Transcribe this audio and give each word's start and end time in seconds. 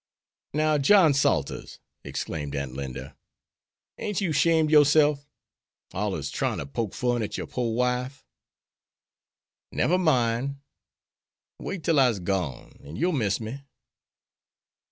"Now, 0.55 0.79
John 0.79 1.13
Salters," 1.13 1.77
exclaimed 2.03 2.55
Aunt 2.55 2.73
Linda, 2.73 3.15
"ain't 3.99 4.19
you 4.19 4.31
'shamed 4.33 4.69
ob 4.69 4.71
yourself? 4.71 5.27
Allers 5.93 6.31
tryin' 6.31 6.57
to 6.57 6.65
poke 6.65 6.95
fun 6.95 7.21
at 7.21 7.37
yer 7.37 7.45
pore 7.45 7.75
wife. 7.75 8.25
Never 9.71 9.99
mine; 9.99 10.59
wait 11.59 11.83
till 11.83 11.99
I'se 11.99 12.17
gone, 12.17 12.79
an' 12.83 12.95
you'll 12.95 13.11
miss 13.11 13.39
me." 13.39 13.61